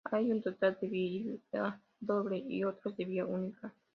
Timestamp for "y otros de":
2.49-3.05